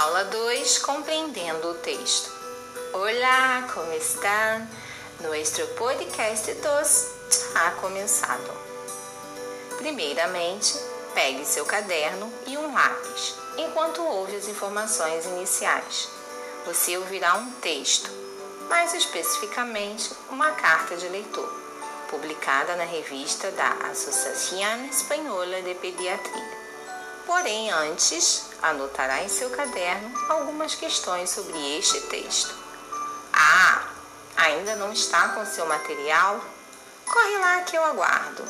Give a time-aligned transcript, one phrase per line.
[0.00, 2.32] Aula 2 Compreendendo o texto.
[2.94, 4.66] Olá, como estão?
[5.20, 7.06] Nuestro podcast 2
[7.54, 8.50] ha começado.
[9.76, 10.72] Primeiramente,
[11.12, 16.08] pegue seu caderno e um lápis enquanto ouve as informações iniciais.
[16.64, 18.10] Você ouvirá um texto,
[18.70, 21.52] mais especificamente uma carta de leitor,
[22.08, 26.59] publicada na revista da Associação Espanhola de Pediatria.
[27.30, 32.52] Porém, antes, anotará em seu caderno algumas questões sobre este texto.
[33.32, 33.88] Ah,
[34.36, 36.44] ainda não está com seu material?
[37.06, 38.42] Corre lá que eu aguardo.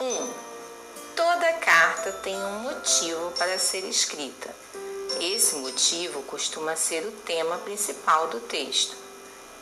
[0.00, 0.04] 1.
[0.04, 0.34] Um,
[1.14, 4.48] toda carta tem um motivo para ser escrita.
[5.20, 8.96] Esse motivo costuma ser o tema principal do texto.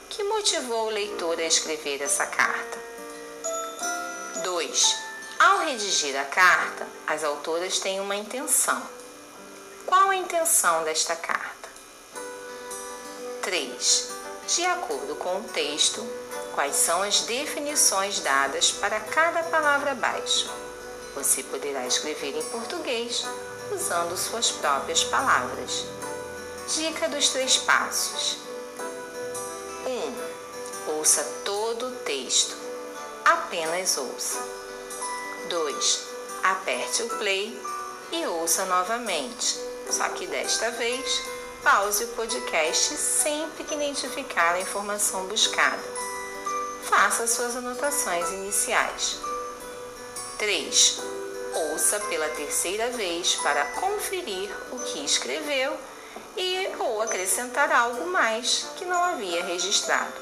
[0.08, 2.78] Que motivou o leitor a escrever essa carta?
[4.44, 5.11] 2.
[5.42, 8.80] Ao redigir a carta, as autoras têm uma intenção.
[9.84, 11.68] Qual a intenção desta carta?
[13.42, 14.08] 3.
[14.46, 16.00] De acordo com o texto,
[16.54, 20.48] quais são as definições dadas para cada palavra abaixo?
[21.16, 23.24] Você poderá escrever em português
[23.72, 25.84] usando suas próprias palavras.
[26.72, 28.36] Dica dos três passos:
[29.86, 29.90] 1.
[29.90, 32.56] Um, ouça todo o texto.
[33.24, 34.61] Apenas ouça.
[35.48, 36.06] 2.
[36.42, 37.60] Aperte o play
[38.10, 39.58] e ouça novamente,
[39.90, 41.22] só que desta vez
[41.62, 45.82] pause o podcast sempre que identificar a informação buscada.
[46.84, 49.18] Faça suas anotações iniciais.
[50.38, 51.00] 3.
[51.54, 55.76] Ouça pela terceira vez para conferir o que escreveu
[56.36, 60.12] e ou acrescentar algo mais que não havia registrado.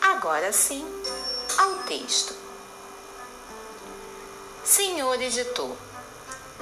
[0.00, 0.84] Agora sim,
[1.56, 2.49] ao texto.
[4.70, 5.74] Senhor editor,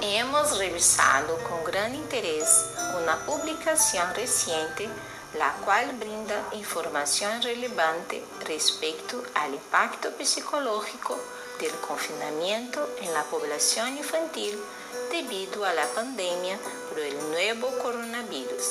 [0.01, 2.65] hemos revisado con gran interés
[2.99, 4.89] una publicación reciente
[5.37, 11.19] la cual brinda información relevante respecto al impacto psicológico
[11.59, 14.59] del confinamiento en la población infantil
[15.11, 16.57] debido a la pandemia
[16.89, 18.65] por el nuevo coronavirus,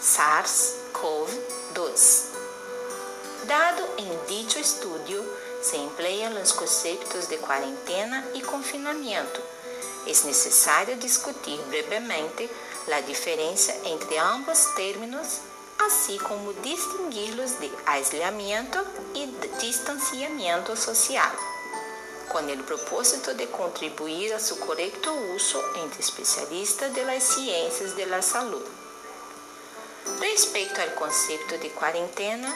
[0.00, 2.22] SARS-CoV-2.
[3.48, 5.24] Dado en dicho estudio,
[5.62, 9.40] se emplean los conceptos de cuarentena y confinamiento.
[10.06, 12.50] Es necesario discutir brevemente
[12.88, 15.38] la diferencia entre ambos términos,
[15.86, 18.84] así como distinguirlos de aislamiento
[19.14, 19.26] y
[19.60, 21.30] distanciamiento social,
[22.32, 28.06] con el propósito de contribuir a su correcto uso entre especialistas de las ciencias de
[28.06, 28.64] la salud.
[30.18, 32.52] Respecto al concepto de cuarentena,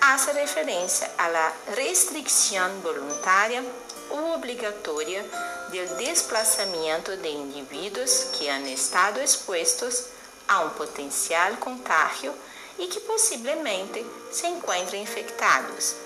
[0.00, 3.62] hace referencia a la restricción voluntaria
[4.10, 5.24] o obligatoria
[5.70, 10.06] del desplazamiento de individuos que han estado expuestos
[10.48, 12.32] a un potencial contagio
[12.78, 15.96] y que posiblemente se encuentren infectados.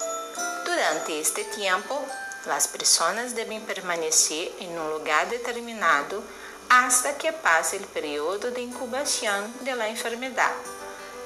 [0.64, 2.00] Durante este tiempo,
[2.46, 6.22] las personas deben permanecer en un lugar determinado
[6.70, 9.88] hasta que pase el periodo de incubación de la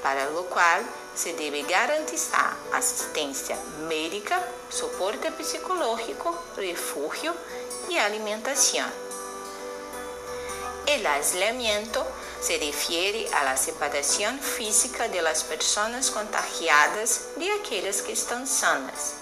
[0.04, 0.84] para lo cual
[1.16, 3.56] se deve garantizar assistência
[3.88, 4.38] médica,
[4.68, 7.34] suporte psicológico, refúgio
[7.88, 8.86] e alimentação.
[10.86, 12.04] El aislamiento
[12.42, 19.14] se refiere a la separación física de las personas contagiadas de aquellas que están sanas.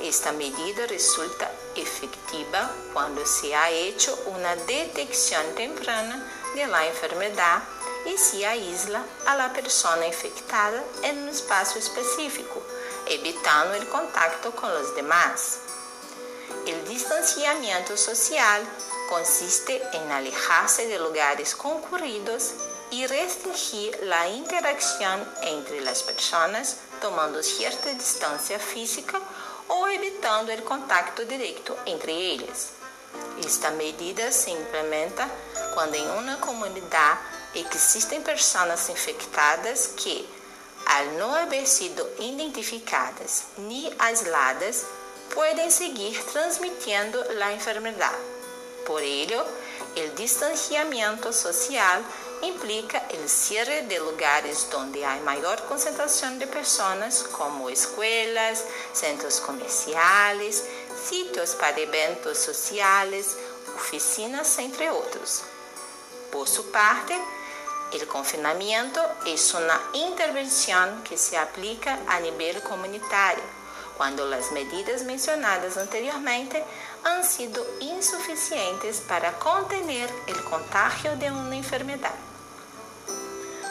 [0.00, 6.20] Esta medida resulta efectiva cuando se ha hecho una detección temprana
[6.56, 7.62] de la enfermedad
[8.06, 12.62] e se aísla a la persona infectada em um espaço específico,
[13.06, 15.60] evitando o contato com os demás.
[16.66, 18.62] O distanciamento social
[19.08, 22.54] consiste em alejar-se de lugares concurridos
[22.90, 29.20] e restringir a interação entre as pessoas, tomando certa distância física
[29.68, 32.72] ou evitando o contato direto entre eles.
[33.44, 35.28] Esta medida se implementa
[35.74, 37.20] quando em uma comunidade
[37.56, 40.28] Existem pessoas infectadas que,
[40.84, 44.84] al não haber sido identificadas nem aisladas,
[45.30, 48.14] podem seguir transmitindo a enfermedade.
[48.84, 52.02] Por ello, o distanciamento social
[52.42, 58.62] implica o cierre de lugares onde há maior concentração de pessoas, como escolas,
[58.92, 60.62] centros comerciais,
[61.08, 63.34] sitios para eventos sociais,
[63.74, 65.42] oficinas, entre outros.
[66.30, 67.14] Por sua parte,
[67.92, 73.42] o confinamento é uma intervenção que se aplica a nível comunitário,
[73.96, 76.62] quando as medidas mencionadas anteriormente
[77.04, 82.14] han sido insuficientes para contener el contagio de una enfermedad.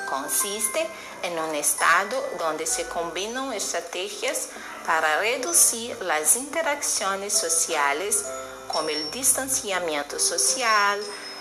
[0.10, 0.88] Consiste
[1.22, 4.50] en un estado donde se combinan estrategias
[4.86, 8.24] para reducir las interacciones sociales
[8.68, 11.00] como el distanciamiento social,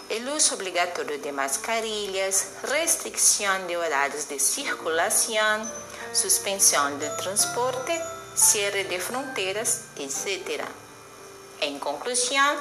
[0.09, 5.71] el uso obligatorio de mascarillas, restricción de horarios de circulación,
[6.12, 8.01] suspensión del transporte,
[8.35, 10.62] cierre de fronteras, etc.
[11.61, 12.56] En conclusión,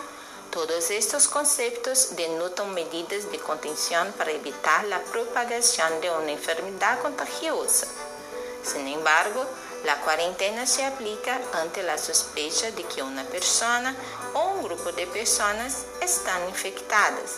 [0.51, 7.87] todos estos conceptos denotan medidas de contención para evitar la propagación de una enfermedad contagiosa.
[8.63, 9.45] Sin embargo,
[9.83, 13.95] la cuarentena se aplica ante la sospecha de que una persona
[14.33, 17.37] o grupo de personas están infectadas,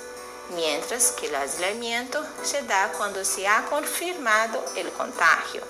[0.52, 5.64] mientras que el aislamiento se da cuando se ha confirmado el contagio.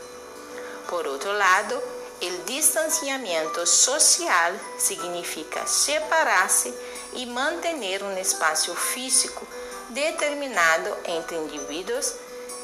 [0.89, 1.81] Por outro lado,
[2.21, 6.73] o distanciamento social significa separar-se
[7.13, 9.47] e manter um espaço físico
[9.89, 12.13] determinado entre indivíduos.